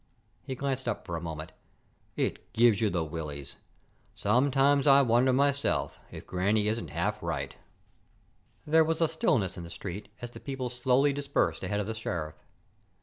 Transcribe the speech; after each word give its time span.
He 0.41 0.55
glanced 0.55 0.87
up 0.87 1.05
for 1.05 1.15
a 1.15 1.21
moment. 1.21 1.51
"It 2.15 2.51
gives 2.53 2.81
you 2.81 2.89
the 2.89 3.03
willies. 3.05 3.57
Sometimes 4.15 4.87
I 4.87 5.03
wonder, 5.03 5.31
myself, 5.31 5.99
if 6.09 6.25
Granny 6.25 6.67
isn't 6.67 6.87
half 6.89 7.21
right." 7.21 7.53
There 8.65 8.83
was 8.83 8.99
a 8.99 9.07
stillness 9.07 9.57
in 9.57 9.63
the 9.63 9.69
street 9.69 10.09
as 10.19 10.31
the 10.31 10.39
people 10.39 10.69
slowly 10.71 11.13
dispersed 11.13 11.63
ahead 11.63 11.79
of 11.79 11.85
the 11.85 11.93
Sheriff. 11.93 12.43